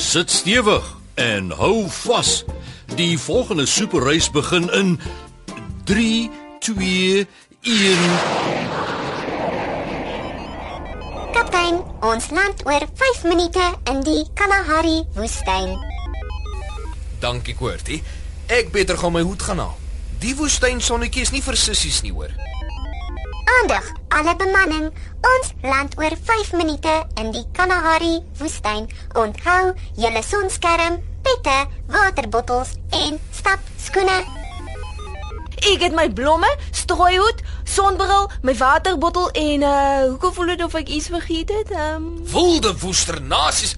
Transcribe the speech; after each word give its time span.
Sit 0.00 0.30
stewig 0.30 0.96
en 1.14 1.50
hou 1.50 1.84
vas. 1.88 2.44
Die 2.96 3.18
volgende 3.18 3.66
superreis 3.66 4.30
begin 4.30 4.72
in 4.72 5.00
3 5.84 6.30
2 6.58 7.26
1 7.60 7.98
Kaptein, 11.32 11.82
ons 12.00 12.30
land 12.30 12.64
oor 12.64 12.88
5 12.94 13.22
minute 13.28 13.66
in 13.84 14.00
die 14.00 14.24
Kalahari 14.34 15.04
woestyn. 15.14 15.76
Dankie, 17.20 17.54
Koortie. 17.54 18.02
Ek 18.48 18.72
beter 18.72 18.96
gaan 18.98 19.12
my 19.12 19.22
hoed 19.22 19.42
gaan 19.42 19.60
haal. 19.60 19.76
Die 20.24 20.32
woestyn 20.36 20.80
sonnetjie 20.80 21.28
is 21.28 21.36
nie 21.36 21.44
vir 21.44 21.60
sissies 21.60 22.00
nie, 22.00 22.16
hoor. 22.16 22.49
Aandag, 23.50 23.86
alle 24.08 24.36
bemanning. 24.36 24.90
Ons 25.20 25.52
land 25.62 25.94
oor 25.98 26.14
5 26.24 26.52
minute 26.52 26.92
in 27.14 27.30
die 27.34 27.44
Kalahari 27.56 28.20
woestyn. 28.38 28.86
Onthou 29.18 29.72
julle 29.98 30.22
sonskerm, 30.22 31.00
pette, 31.26 31.56
waterbottels 31.90 32.76
en 32.94 33.18
stapskoene. 33.34 34.18
Ek 35.60 35.82
het 35.82 35.96
my 35.96 36.06
blomme, 36.16 36.48
strooihoed, 36.72 37.42
sonbril, 37.68 38.30
my 38.46 38.54
waterbottel 38.56 39.30
en 39.36 39.66
uh 39.66 40.04
hoekom 40.06 40.34
voel 40.36 40.54
dit 40.54 40.64
of 40.64 40.76
ek 40.80 40.88
iets 40.88 41.10
vergeet 41.12 41.50
het? 41.54 41.72
Ehm 41.74 42.06
um, 42.06 42.12
Wilde 42.32 42.74
woesternasies. 42.84 43.74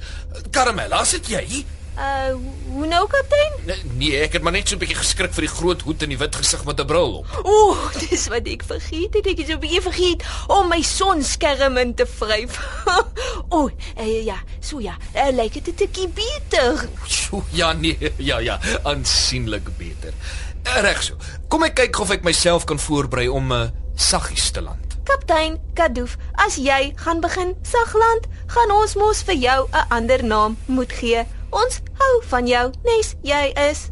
Karamella, 0.50 1.04
sit 1.04 1.32
jy? 1.32 1.64
Uh 1.96 2.32
hoe 2.72 2.86
nou 2.86 3.06
kaptein? 3.08 3.52
Nee, 3.66 3.80
nee, 4.00 4.20
ek 4.24 4.32
het 4.38 4.42
maar 4.42 4.52
net 4.52 4.68
so 4.68 4.76
'n 4.76 4.80
bietjie 4.80 4.96
geskrik 4.96 5.32
vir 5.36 5.44
die 5.44 5.54
groot 5.54 5.82
hoed 5.82 6.02
en 6.02 6.08
die 6.08 6.18
wit 6.18 6.36
gesig 6.36 6.64
met 6.64 6.80
'n 6.80 6.86
bril 6.86 7.18
op. 7.18 7.26
Ooh, 7.44 7.92
dis 8.08 8.28
wat 8.28 8.46
ek 8.48 8.64
vergeet 8.64 9.14
het. 9.14 9.26
Ek 9.26 9.38
het 9.38 9.46
so 9.46 9.54
'n 9.54 9.60
bietjie 9.60 9.82
vergeet 9.82 10.22
om 10.48 10.68
my 10.68 10.82
sonskerm 10.82 11.76
in 11.76 11.94
te 11.94 12.06
vryf. 12.06 12.56
Ooh, 13.56 13.70
uh, 13.98 14.24
ja, 14.24 14.38
so 14.60 14.80
ja. 14.80 14.96
Uh, 15.14 15.28
lyk 15.32 15.52
dit 15.52 15.68
'n 15.68 15.74
tikkie 15.74 16.08
beter. 16.08 16.88
Sjoe, 17.06 17.42
ja 17.50 17.72
nee, 17.72 18.12
ja 18.30 18.38
ja, 18.38 18.60
aansienlik 18.82 19.76
beter. 19.76 20.12
Eh, 20.62 20.80
Reg 20.80 21.02
so. 21.02 21.14
Kom 21.48 21.62
ek 21.62 21.74
kyk 21.74 21.98
of 22.00 22.10
ek 22.10 22.22
myself 22.24 22.64
kan 22.64 22.78
voorberei 22.78 23.28
om 23.28 23.52
'n 23.52 23.52
uh, 23.52 23.68
saggies 23.94 24.50
te 24.50 24.62
land. 24.62 24.96
Kaptein 25.04 25.58
Kadoof, 25.74 26.16
as 26.38 26.56
jy 26.56 26.92
gaan 26.94 27.20
begin 27.20 27.56
sagland, 27.62 28.26
gaan 28.46 28.70
ons 28.70 28.94
mos 28.94 29.22
vir 29.22 29.34
jou 29.34 29.68
'n 29.72 29.86
ander 29.88 30.24
naam 30.24 30.56
moet 30.66 30.92
gee. 30.92 31.26
Ons 31.52 31.80
hou 32.00 32.12
van 32.30 32.46
jou, 32.48 32.64
nes 32.86 33.14
jy 33.28 33.42
is. 33.68 33.86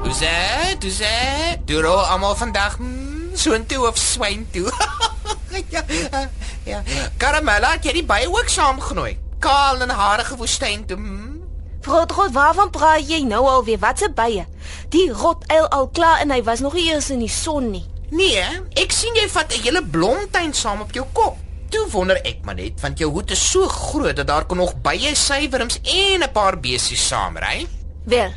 Hoe 0.00 0.14
sê? 0.16 0.32
Hoe 0.80 0.92
sê? 0.92 1.14
Doen 1.68 1.84
al 1.84 2.04
almal 2.14 2.36
vandag 2.40 2.78
mm, 2.80 3.36
soontoe 3.36 3.86
of 3.88 3.98
swyn 4.00 4.46
toe? 4.52 4.70
ja. 5.74 5.84
eh, 5.88 6.26
Ja. 6.68 6.82
Karamella, 7.16 7.70
het 7.76 7.84
jy 7.88 7.92
die 8.00 8.04
baie 8.06 8.28
ook 8.28 8.48
saamgenooi? 8.52 9.14
Kaal 9.40 9.80
en 9.84 9.90
harige 9.96 10.36
woestyn 10.36 10.84
toe. 10.86 10.96
Mm. 11.00 11.38
Groot 11.84 12.12
God, 12.12 12.32
waarvan 12.36 12.70
praat 12.70 13.06
jy 13.08 13.22
nou 13.24 13.40
alweer? 13.48 13.80
Wat 13.80 13.98
se 13.98 14.10
bye? 14.12 14.44
Die 14.92 15.06
rot 15.16 15.46
eil 15.48 15.68
al 15.72 15.88
klaar 15.96 16.20
en 16.20 16.30
hy 16.34 16.42
was 16.44 16.60
nog 16.60 16.76
nie 16.76 16.90
eers 16.92 17.08
in 17.10 17.22
die 17.24 17.32
son 17.32 17.70
nie. 17.72 17.84
Nee, 18.12 18.42
ek 18.82 18.92
sien 18.92 19.16
jy 19.16 19.28
vat 19.32 19.52
'n 19.56 19.62
hele 19.64 19.82
blomtuin 19.84 20.52
saam 20.54 20.80
op 20.84 20.92
jou 20.92 21.06
kop. 21.12 21.38
Toe 21.70 21.86
wonder 21.92 22.18
ek 22.26 22.42
maar 22.46 22.58
net 22.58 22.80
want 22.82 22.98
jou 22.98 23.10
hoed 23.14 23.30
is 23.30 23.42
so 23.50 23.68
groot 23.70 24.16
dat 24.18 24.26
daar 24.26 24.46
kon 24.50 24.58
nog 24.58 24.74
baie 24.82 25.14
suiwerms 25.14 25.78
en 25.82 26.22
'n 26.22 26.32
paar 26.32 26.58
besies 26.60 27.06
saamry. 27.06 27.66
Wel, 28.04 28.32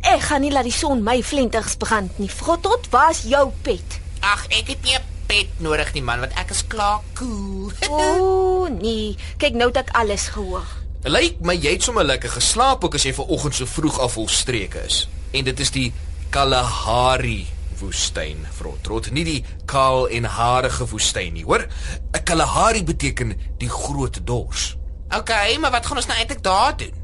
ek 0.00 0.20
gaan 0.20 0.40
nie 0.40 0.52
laat 0.52 0.64
die 0.64 0.72
son 0.72 1.02
my 1.02 1.22
flenters 1.22 1.76
brand 1.76 2.18
nie. 2.18 2.30
Frotot, 2.30 2.88
waar's 2.90 3.22
jou 3.22 3.52
pet? 3.62 4.00
Ag, 4.20 4.46
ek 4.48 4.66
het 4.68 4.82
nie 4.82 4.94
'n 4.94 5.04
pet 5.26 5.48
nodig 5.60 5.92
nie 5.92 6.02
man, 6.02 6.20
want 6.20 6.32
ek 6.32 6.50
is 6.50 6.66
klaar 6.66 7.00
cool. 7.14 7.70
O, 7.90 8.68
nee. 8.68 9.16
Kyk 9.36 9.54
nou 9.54 9.70
dat 9.70 9.88
ek 9.88 9.96
alles 9.96 10.28
gehoor. 10.28 10.64
Lyk 11.02 11.40
my 11.40 11.54
jy 11.54 11.72
het 11.72 11.82
sommer 11.82 12.04
lekker 12.04 12.30
geslaap 12.30 12.84
ook 12.84 12.94
as 12.94 13.04
jy 13.04 13.12
vanoggend 13.14 13.54
so 13.54 13.66
vroeg 13.66 13.98
af 14.00 14.12
vol 14.12 14.28
streke 14.28 14.84
is. 14.86 15.08
En 15.30 15.44
dit 15.44 15.60
is 15.60 15.70
die 15.70 15.92
Kalahari 16.30 17.46
woestyn, 17.78 18.46
Frotrot, 18.52 19.10
nie 19.10 19.24
die 19.24 19.44
kaal 19.66 20.08
en 20.08 20.24
harige 20.24 20.86
woestyn 20.86 21.32
nie, 21.32 21.44
hoor? 21.44 21.66
'n 22.12 22.24
Kalahari 22.24 22.84
beteken 22.84 23.36
die 23.58 23.68
groot 23.68 24.26
dors. 24.26 24.76
okay, 25.16 25.56
maar 25.56 25.70
wat 25.70 25.86
gaan 25.86 25.96
ons 25.96 26.06
nou 26.06 26.18
eintlik 26.18 26.42
daar 26.42 26.76
doen? 26.76 26.94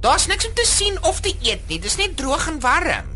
Daar's 0.00 0.26
niks 0.26 0.46
om 0.46 0.54
te 0.54 0.66
sien 0.66 0.96
of 1.02 1.20
te 1.20 1.34
eet 1.42 1.68
nie. 1.68 1.78
Dis 1.78 1.96
net 1.96 2.16
droog 2.16 2.48
en 2.48 2.60
warm. 2.60 3.10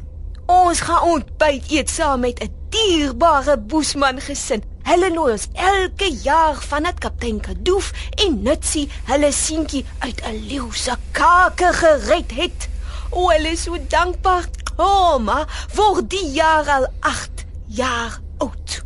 Ons 0.46 0.80
gaan 0.86 1.02
ontbyt 1.02 1.70
eet 1.70 1.90
saam 1.90 2.20
met 2.20 2.38
'n 2.42 2.52
dierbare 2.70 3.58
Boesman 3.58 4.20
gesin. 4.20 4.62
Hulle 4.86 5.10
nooi 5.10 5.32
ons 5.32 5.48
elke 5.52 6.10
jaar 6.22 6.54
vanat 6.62 6.98
kaptein 7.02 7.40
Kadoof 7.40 7.90
en 8.22 8.42
Nutsie 8.42 8.88
hulle 9.04 9.32
seentjie 9.32 9.84
uit 9.98 10.22
'n 10.22 10.46
leeu 10.46 10.68
se 10.72 10.94
kake 11.10 11.72
gered 11.72 12.30
het. 12.30 12.68
O, 13.10 13.28
hulle 13.30 13.48
is 13.48 13.62
so 13.62 13.76
dankbaar. 13.88 14.44
Ouma 14.76 15.46
word 15.74 16.10
die 16.10 16.32
jaar 16.36 16.68
al 16.68 16.86
8 17.00 17.44
jaar 17.66 18.18
oud. 18.38 18.82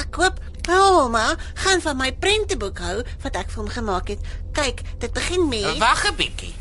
Ek 0.00 0.16
hoop 0.16 0.40
ouma 0.70 1.34
gaan 1.54 1.80
van 1.82 1.96
my 1.98 2.10
prenteboek 2.22 2.78
hou 2.78 2.96
wat 3.24 3.36
ek 3.36 3.50
vir 3.50 3.62
hom 3.62 3.70
gemaak 3.74 4.12
het. 4.14 4.20
Kyk, 4.56 4.82
dit 5.02 5.12
begin 5.12 5.48
met 5.48 5.78
Wag 5.78 6.06
'n 6.10 6.16
bietjie. 6.16 6.54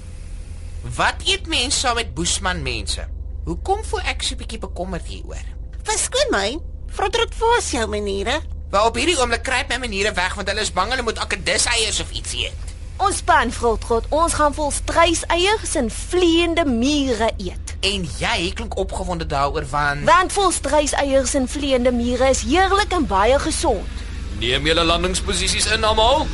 Wat 0.96 1.24
eet 1.25 1.48
mense 1.48 1.80
saam 1.80 1.96
met 1.96 2.14
Boesman 2.14 2.64
mense? 2.64 3.08
Hoekom 3.46 3.84
voel 3.84 4.02
ek 4.02 4.24
so 4.24 4.36
'n 4.36 4.38
bietjie 4.38 4.59
bekommerd 4.59 5.06
hieroor? 5.06 5.46
Verskoon 5.84 6.30
my. 6.31 6.58
Frodrot 6.88 7.38
was 7.38 7.72
jou 7.72 7.88
maniere. 7.88 8.42
Wel 8.69 8.86
op 8.86 8.96
hierdie 8.96 9.19
oomblik 9.19 9.44
kruip 9.44 9.68
my 9.69 9.78
maniere 9.78 10.14
weg 10.14 10.34
want 10.34 10.48
hulle 10.48 10.62
is 10.62 10.74
bang 10.74 10.90
hulle 10.90 11.02
moet 11.02 11.18
akedus 11.18 11.66
eiers 11.66 12.00
of 12.00 12.12
iets 12.12 12.34
eet. 12.34 12.69
Ons 13.00 13.22
span 13.22 13.48
vrotgrot, 13.52 14.10
ons 14.12 14.34
gaan 14.36 14.52
vol 14.54 14.74
struiseiers 14.76 15.76
en 15.80 15.88
vleiende 15.88 16.66
mure 16.68 17.30
eet. 17.40 17.72
En 17.80 18.04
jy 18.20 18.50
klink 18.52 18.76
opgewonde 18.76 19.24
daaroor 19.26 19.64
want 19.72 20.04
Want 20.04 20.36
vol 20.36 20.52
struiseiers 20.52 21.34
en 21.40 21.48
vleiende 21.48 21.94
mure 21.96 22.28
is 22.28 22.44
heerlik 22.44 22.92
en 22.92 23.08
baie 23.08 23.40
gesond. 23.40 24.04
Neem 24.44 24.68
julle 24.68 24.84
landingsposisies 24.84 25.72
in 25.78 25.88
almal. 25.88 26.28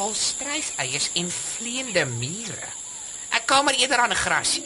vol 0.00 0.14
struiseiers 0.16 1.10
en 1.20 1.26
vleiende 1.30 2.06
mure. 2.16 2.70
Ek 3.36 3.44
kom 3.46 3.66
maar 3.68 3.76
eerder 3.76 3.98
aan 4.00 4.14
'n 4.16 4.24
grasie. 4.26 4.64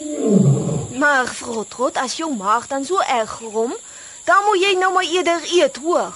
Maar 0.99 1.27
vrotgrot, 1.27 1.97
as 1.97 2.17
jou 2.17 2.31
maag 2.37 2.67
dan 2.67 2.85
so 2.85 3.01
erg 3.01 3.31
grom, 3.31 3.75
dan 4.25 4.45
moet 4.47 4.61
jy 4.63 4.73
nou 4.79 4.93
maar 4.93 5.05
eerder 5.09 5.41
eet, 5.53 5.77
hoor. 5.85 6.13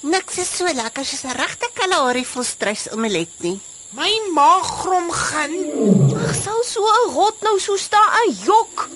Niks 0.00 0.38
is 0.40 0.48
so 0.56 0.64
lekker 0.64 1.04
soos 1.04 1.24
'n 1.24 1.36
regte 1.36 1.68
Kalahari 1.74 2.24
volstruis 2.24 2.88
omelet 2.92 3.28
nie. 3.44 3.60
My 3.92 4.10
maag 4.32 4.66
grom 4.80 5.10
gaan. 5.10 5.52
Ag, 6.24 6.34
sou 6.34 6.62
so 6.64 6.80
'n 6.80 7.12
rot 7.12 7.40
nou 7.42 7.58
so 7.60 7.76
staan 7.76 8.12
en 8.22 8.36
jok. 8.44 8.88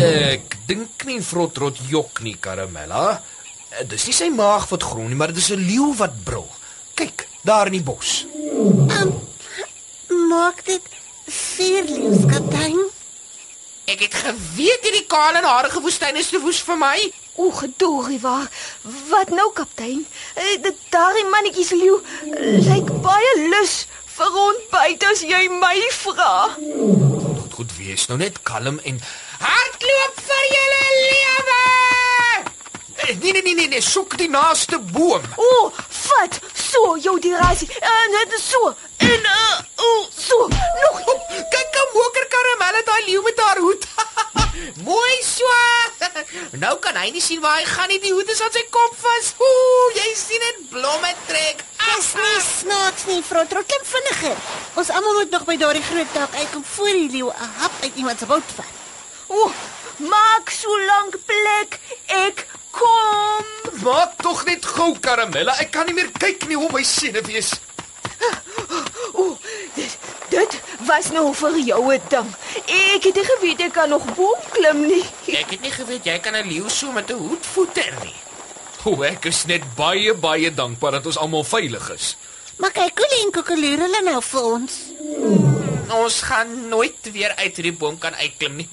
Ek 0.00 0.56
dink 0.66 1.04
nie 1.04 1.20
Frotrot 1.22 1.76
jok 1.88 2.20
nie, 2.22 2.36
Karamella. 2.40 3.22
Eh, 3.70 3.84
Dis 3.88 4.06
nie 4.06 4.14
sy 4.14 4.28
maag 4.30 4.68
wat 4.68 4.82
grom 4.82 5.06
nie, 5.08 5.14
maar 5.16 5.26
dit 5.28 5.36
is 5.36 5.50
'n 5.50 5.66
leeu 5.66 5.94
wat 5.96 6.24
brul. 6.24 6.48
Kyk, 6.94 7.28
daar 7.44 7.66
in 7.66 7.72
die 7.72 7.82
bos. 7.82 8.26
Maak 10.08 10.64
dit 10.64 10.82
vier 11.26 11.84
leeu's 11.84 12.24
kaptein. 12.30 12.78
Ek 13.88 14.00
het 14.00 14.14
geweet 14.14 14.82
hierdie 14.84 15.06
kaal 15.06 15.34
en 15.34 15.44
harige 15.44 15.80
woestyn 15.80 16.16
is 16.16 16.28
te 16.30 16.40
woes 16.40 16.60
vir 16.60 16.76
my. 16.76 17.12
O, 17.38 17.50
gedorie 17.54 18.18
waar. 18.20 18.48
Wat 19.10 19.28
nou, 19.30 19.52
kaptein? 19.54 20.06
Eh, 20.34 20.56
Dit 20.62 20.74
daardie 20.90 21.24
mannetjie 21.30 21.64
se 21.64 21.76
leeu 21.78 22.00
eh, 22.34 22.58
lyk 22.66 22.90
baie 23.04 23.32
lus 23.52 23.84
vir 24.18 24.38
ontbyt 24.42 25.04
as 25.12 25.20
jy 25.22 25.44
my 25.60 25.76
vra. 26.00 26.32
Goed, 26.58 27.54
goed 27.54 27.76
wees 27.78 28.08
nou 28.10 28.18
net 28.18 28.40
kalm 28.42 28.80
en 28.82 28.98
Hardloop 29.38 30.18
vir 30.30 30.44
julle 30.54 30.82
lewe! 30.96 31.60
Eh, 33.06 33.14
Nee 33.22 33.32
nee 33.32 33.42
nee 33.42 33.54
nee, 33.54 33.68
nee 33.76 33.80
soek 33.80 34.16
die 34.18 34.28
naaste 34.28 34.78
boom. 34.92 35.22
O, 35.36 35.70
vat 36.00 36.40
so 36.58 36.96
jou 37.00 37.14
dirasie. 37.22 37.68
En 37.78 38.16
dit 38.18 38.34
is 38.40 38.48
so. 38.50 38.74
En 38.98 39.30
uh, 39.36 39.60
o, 39.86 39.92
so. 40.12 40.48
Nog 40.82 40.98
Kyk 41.54 41.78
hoe 41.78 41.86
moker 41.94 42.26
karamelle 42.34 42.82
daai 42.90 43.04
leeu 43.06 43.22
met 43.24 43.40
haar 43.46 43.62
hoed. 43.62 43.86
Mooi 44.90 45.16
so. 45.22 45.54
Nou 46.62 46.74
kan 46.82 46.96
hy 46.96 47.10
nie 47.14 47.22
sien 47.22 47.40
waar 47.40 47.58
hy 47.60 47.66
gaan 47.68 47.88
nie. 47.92 48.00
Die 48.02 48.12
hoed 48.12 48.30
is 48.32 48.40
aan 48.42 48.54
sy 48.54 48.64
kop 48.74 48.94
vas. 49.02 49.32
Ooh, 49.38 49.88
jy 49.96 50.08
sien 50.18 50.44
dit 50.44 50.62
blomme 50.72 51.12
trek. 51.26 51.64
Dis 51.88 52.10
nie 52.18 52.40
snaaks 52.44 53.06
nie, 53.08 53.22
vrou 53.26 53.44
Trot 53.48 53.66
klim 53.66 53.86
vinniger. 53.92 54.36
Ons 54.78 54.90
almal 54.94 55.20
moet 55.20 55.32
nog 55.34 55.46
by 55.48 55.56
daardie 55.60 55.84
groot 55.86 56.14
dak 56.14 56.34
uitkom 56.36 56.64
voor 56.74 56.92
die 57.00 57.08
leeu 57.16 57.30
'n 57.30 57.52
hap 57.60 57.74
uit 57.82 57.94
iemand 57.96 58.18
se 58.18 58.26
bout 58.26 58.50
vat. 58.56 58.74
O, 59.28 59.52
maak 59.96 60.50
so 60.50 60.68
lank 60.86 61.18
plek. 61.26 61.80
Ek 62.06 62.46
kom. 62.70 63.44
Maak 63.82 64.16
tog 64.22 64.44
net 64.44 64.64
gou 64.64 64.94
karamella. 65.00 65.56
Ek 65.58 65.70
kan 65.70 65.86
nie 65.86 65.94
meer 65.94 66.10
kyk 66.18 66.46
nie 66.48 66.56
hoe 66.56 66.70
my 66.72 66.82
senuwees. 66.82 67.52
O, 69.12 69.38
dit 69.74 69.98
dit 70.28 70.60
was 70.86 71.10
nou 71.10 71.34
vir 71.34 71.58
jou 71.58 71.82
'n 71.92 72.02
ding. 72.08 72.28
Ek 72.66 73.02
het 73.04 73.14
nie 73.14 73.24
geweet 73.24 73.60
ek 73.60 73.72
kan 73.72 73.88
nog 73.88 74.04
boom 74.14 74.40
klim 74.50 74.86
nie. 74.86 75.04
Ek 75.28 75.50
het 75.52 75.60
nie 75.60 75.70
geweet 75.72 76.06
jy 76.08 76.18
kan 76.24 76.36
'n 76.36 76.48
leeu 76.48 76.68
so 76.68 76.92
met 76.92 77.10
'n 77.10 77.18
hoed 77.18 77.46
voeter 77.46 77.92
nie. 78.04 78.14
O, 78.84 79.02
ek 79.02 79.24
is 79.24 79.44
net 79.44 79.62
baie 79.76 80.14
baie 80.14 80.54
dankbaar 80.54 80.92
dat 80.92 81.06
ons 81.06 81.18
almal 81.18 81.44
veilig 81.44 81.90
is. 81.90 82.16
Maar 82.56 82.70
kyk 82.70 82.98
hoe 82.98 83.08
en 83.24 83.30
kokeloer 83.30 83.78
hulle 83.78 84.02
nou 84.02 84.22
vir 84.22 84.42
ons. 84.42 84.72
Ons 85.88 86.22
gaan 86.22 86.68
nooit 86.68 87.12
weer 87.12 87.34
uit 87.36 87.56
hierdie 87.56 87.72
boom 87.72 87.98
kan 87.98 88.14
uitklim 88.14 88.56
nie. 88.56 88.68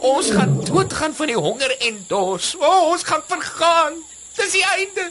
Ons 0.00 0.30
gaan 0.30 0.64
doodgaan 0.64 1.14
van 1.14 1.26
die 1.26 1.36
honger 1.36 1.76
en 1.78 2.04
dors. 2.08 2.54
O, 2.58 2.64
oh, 2.64 2.90
ons 2.92 3.02
gaan 3.02 3.22
vergaan. 3.26 3.92
Dis 4.36 4.52
die 4.52 4.64
einde. 4.64 5.10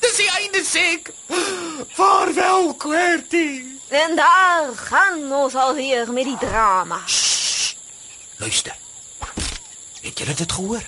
Dis 0.00 0.16
die 0.16 0.30
einde 0.38 0.62
sê 0.64 0.84
ek. 0.94 1.12
Vaarwel, 1.96 2.74
Quertie. 2.74 3.80
En 3.88 4.16
daar 4.16 4.72
gaan 4.74 5.32
ons 5.32 5.54
alweer 5.54 6.12
met 6.12 6.24
die 6.24 6.38
drama. 6.38 7.00
Luister. 8.36 8.85
Het 10.06 10.18
julle 10.22 10.34
dit 10.38 10.52
gehoor? 10.52 10.84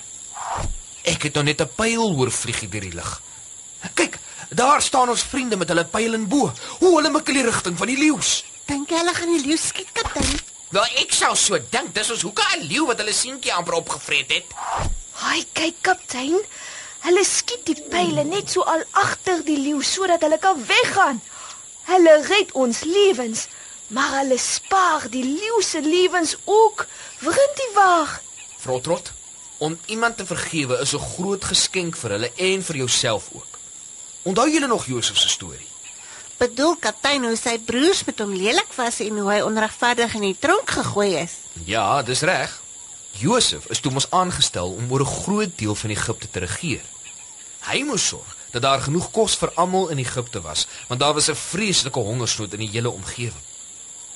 Ek 1.03 1.25
het 1.27 1.33
nou 1.35 1.43
net 1.43 1.61
'n 1.61 1.71
pyl 1.75 2.13
hoor 2.15 2.31
vlieg 2.31 2.59
deur 2.69 2.81
die 2.87 2.93
lug. 2.93 3.21
Kyk, 3.93 4.19
daar 4.49 4.81
staan 4.81 5.09
ons 5.09 5.23
vriende 5.23 5.57
met 5.57 5.67
hulle 5.67 5.85
pyl 5.85 6.13
en 6.13 6.27
bo. 6.27 6.51
Hoe 6.79 6.95
hulle 6.95 7.09
mik 7.09 7.27
in 7.27 7.33
die 7.33 7.43
rigting 7.43 7.77
van 7.77 7.87
die 7.87 7.97
leeu's. 7.97 8.43
Dink 8.65 8.89
jy 8.89 8.97
hulle 8.97 9.13
gaan 9.13 9.37
die 9.37 9.45
leeu 9.45 9.57
skiet, 9.57 9.91
kaptein? 9.91 10.39
Wel, 10.69 10.87
ek 11.01 11.11
sou 11.13 11.35
so 11.35 11.59
dink. 11.69 11.93
Dis 11.93 12.11
ons 12.11 12.21
hoeke 12.21 12.43
'n 12.55 12.67
leeu 12.67 12.85
wat 12.85 12.97
hulle 12.97 13.13
seentjie 13.13 13.53
amper 13.53 13.73
opgevreet 13.73 14.31
het. 14.31 14.45
Haai, 15.11 15.45
kyk 15.53 15.75
kaptein. 15.81 16.39
Hulle 16.99 17.23
skiet 17.23 17.65
die 17.65 17.81
pile 17.89 18.23
net 18.23 18.49
so 18.49 18.61
al 18.61 18.83
agter 18.91 19.43
die 19.43 19.57
leeu 19.57 19.81
sodat 19.81 20.21
hulle 20.21 20.37
kan 20.37 20.65
weggaan. 20.65 21.21
Hulle 21.83 22.21
red 22.21 22.51
ons 22.51 22.83
lewens, 22.83 23.47
maar 23.87 24.11
hulle 24.19 24.37
spaar 24.37 25.09
die 25.09 25.23
leeu 25.23 25.61
se 25.61 25.81
lewens 25.81 26.35
ook. 26.43 26.87
Vriend 27.17 27.55
die 27.55 27.73
wag. 27.73 28.21
Frotrot, 28.59 29.11
om 29.57 29.79
iemand 29.85 30.17
te 30.17 30.25
vergewe 30.25 30.79
is 30.79 30.93
'n 30.93 31.07
groot 31.15 31.43
geskenk 31.43 31.95
vir 31.95 32.11
hulle 32.11 32.31
en 32.35 32.63
vir 32.63 32.75
jouself 32.75 33.29
ook. 33.31 33.59
Onthou 34.21 34.51
julle 34.51 34.67
nog 34.67 34.85
Josef 34.85 35.17
se 35.17 35.29
storie? 35.29 35.67
Bedoel 36.37 36.75
kaptein 36.75 37.23
hoe 37.23 37.35
sy 37.35 37.57
broers 37.59 38.03
met 38.03 38.19
hom 38.19 38.33
lelik 38.35 38.73
was 38.75 38.99
en 38.99 39.17
hoe 39.17 39.31
hy 39.31 39.41
onregverdig 39.41 40.13
in 40.13 40.21
die 40.21 40.37
tronk 40.39 40.69
gegooi 40.69 41.15
is. 41.15 41.33
Ja, 41.65 42.01
dis 42.01 42.21
reg. 42.21 42.61
Josef 43.11 43.65
is 43.65 43.79
toe 43.79 43.91
mos 43.91 44.07
aangestel 44.11 44.71
om 44.71 44.91
oor 44.91 45.01
'n 45.01 45.15
groot 45.23 45.51
deel 45.55 45.75
van 45.75 45.89
Egipte 45.89 46.29
te 46.31 46.39
regeer. 46.39 46.83
Hy 47.59 47.83
moes 47.83 48.07
sorg 48.07 48.37
dat 48.51 48.61
daar 48.61 48.81
genoeg 48.81 49.11
kos 49.11 49.35
vir 49.35 49.51
almal 49.55 49.89
in 49.89 49.97
Egipte 49.97 50.41
was, 50.41 50.67
want 50.87 50.99
daar 50.99 51.13
was 51.13 51.29
'n 51.29 51.35
vreeslike 51.35 51.99
hongersnood 51.99 52.53
in 52.53 52.59
die 52.59 52.69
hele 52.69 52.89
omgewing. 52.89 53.45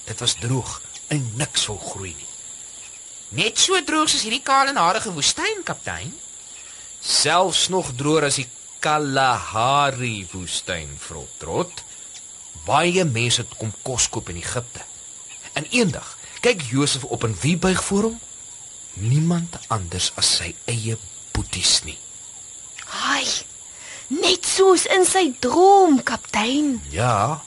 Dit 0.04 0.20
was 0.20 0.34
droog 0.40 0.82
en 1.08 1.32
niks 1.36 1.66
wou 1.66 1.80
groei 1.80 2.16
nie. 2.18 2.33
Net 3.34 3.58
so 3.58 3.80
droog 3.82 4.12
soos 4.12 4.26
hierdie 4.28 4.44
kaal 4.46 4.70
en 4.70 4.78
harige 4.78 5.10
woestyn, 5.14 5.64
kaptein. 5.66 6.12
Selfs 7.02 7.66
nog 7.74 7.90
droër 7.98 8.28
as 8.30 8.38
die 8.38 8.46
Kalahari 8.84 10.28
woestyn, 10.34 10.92
Frotrot. 11.02 11.82
Baie 12.68 13.06
mense 13.10 13.42
het 13.42 13.56
kom 13.58 13.74
kos 13.82 14.06
koop 14.14 14.30
in 14.30 14.38
Egipte. 14.44 14.86
En 15.58 15.66
eendag 15.72 16.14
kyk 16.46 16.62
Josef 16.70 17.08
op 17.10 17.26
en 17.26 17.34
wie 17.42 17.58
buig 17.58 17.82
voor 17.84 18.10
hom? 18.12 18.20
Niemand 18.94 19.58
anders 19.74 20.12
as 20.20 20.30
sy 20.38 20.54
eie 20.70 21.00
boeties 21.34 21.82
nie. 21.88 21.98
Haai. 22.86 23.26
Net 24.14 24.46
soos 24.46 24.86
in 24.94 25.08
sy 25.10 25.32
droom, 25.42 26.04
kaptein. 26.06 26.76
Ja. 26.94 27.42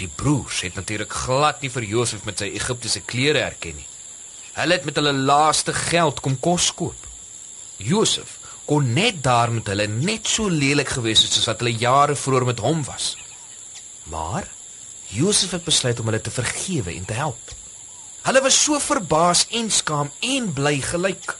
Die 0.00 0.08
broers 0.08 0.64
het 0.66 0.74
natuurlik 0.74 1.12
glad 1.12 1.62
nie 1.62 1.70
vir 1.70 1.86
Josef 1.86 2.24
met 2.26 2.42
sy 2.42 2.50
Egiptiese 2.58 3.04
klere 3.06 3.44
herken 3.46 3.78
nie. 3.78 3.92
Hulle 4.56 4.72
het 4.78 4.84
met 4.88 4.96
hulle 4.96 5.12
laaste 5.12 5.72
geld 5.76 6.20
kom 6.24 6.38
kos 6.40 6.70
koop. 6.74 7.08
Josef 7.76 8.38
kon 8.64 8.92
net 8.92 9.22
daar 9.22 9.52
met 9.52 9.66
hulle 9.70 9.86
net 9.86 10.28
so 10.28 10.48
lelik 10.48 10.88
gewees 10.96 11.22
het 11.22 11.34
soos 11.36 11.48
wat 11.50 11.60
hulle 11.60 11.76
jare 11.76 12.16
vroeër 12.16 12.46
met 12.48 12.62
hom 12.64 12.80
was. 12.88 13.12
Maar 14.10 14.48
Josef 15.12 15.52
het 15.54 15.64
besluit 15.64 16.00
om 16.00 16.08
hulle 16.08 16.20
te 16.20 16.32
vergewe 16.34 16.94
en 16.94 17.04
te 17.04 17.18
help. 17.18 17.52
Hulle 18.26 18.42
was 18.42 18.62
so 18.62 18.78
verbaas 18.82 19.44
en 19.54 19.68
skaam 19.70 20.10
en 20.20 20.48
bly 20.52 20.80
gelyk. 20.82 21.36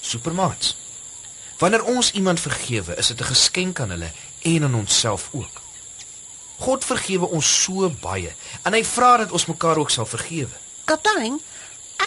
Supermaats. 0.00 0.74
Wanneer 1.58 1.84
ons 1.84 2.12
iemand 2.12 2.40
vergewe, 2.40 2.96
is 2.96 3.06
dit 3.06 3.20
'n 3.20 3.32
geskenk 3.32 3.80
aan 3.80 3.90
hulle 3.90 4.10
en 4.42 4.62
aan 4.62 4.74
onsself 4.74 5.28
ook. 5.32 5.62
God 6.58 6.84
vergewe 6.84 7.26
ons 7.26 7.62
so 7.62 7.88
baie 8.00 8.34
en 8.62 8.72
hy 8.72 8.84
vra 8.84 9.16
dat 9.16 9.32
ons 9.32 9.46
mekaar 9.46 9.76
ook 9.76 9.90
sal 9.90 10.06
vergewe. 10.06 10.56
Kaptein, 10.84 11.40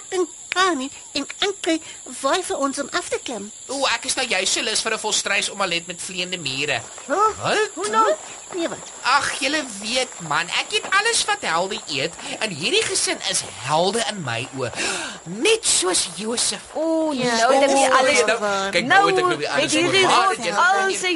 dink 0.09 0.29
Kani 0.49 0.89
en 1.13 1.25
Anke 1.45 1.75
waai 2.21 2.41
vir 2.43 2.57
ons 2.57 2.79
om 2.81 2.87
af 2.97 3.09
te 3.09 3.19
klim. 3.23 3.51
O, 3.69 3.85
ek 3.93 4.05
is 4.09 4.15
nou 4.17 4.25
juis 4.27 4.49
so 4.51 4.61
lus 4.65 4.81
vir 4.81 4.93
'n 4.95 4.99
volstrys 4.99 5.49
omelet 5.53 5.87
met 5.87 6.01
vleiende 6.01 6.37
mure. 6.37 6.81
Wat? 7.05 7.69
Hoe 7.75 7.87
nou? 7.89 8.15
Nee, 8.55 8.67
wat? 8.67 8.77
Ag, 9.03 9.27
julle 9.39 9.61
weet 9.81 10.09
man, 10.27 10.47
ek 10.59 10.73
eet 10.73 10.87
alles 10.89 11.21
wat 11.25 11.41
helde 11.45 11.77
eet 11.87 12.13
en 12.39 12.49
hierdie 12.49 12.81
gesin 12.83 13.17
is 13.29 13.43
helde 13.67 14.01
in 14.09 14.23
my 14.25 14.47
oë. 14.57 14.71
Net 15.25 15.65
soos 15.65 16.07
Josef. 16.15 16.61
O, 16.73 17.11
Ja, 17.13 17.35
nou 17.45 17.53
het 17.53 17.69
ek 17.69 17.77
o, 17.77 17.97
alles. 17.99 18.25
nou, 18.25 18.71
kyk 18.71 18.85
nou 18.85 19.07
het 19.07 19.17
ek 19.17 19.25
nou 19.25 19.37
weer 19.37 19.49
alles 19.49 19.73
hierdie 19.73 20.05
oor- 20.05 20.35
rot 20.35 20.49
al 20.57 20.93
sy 20.93 21.13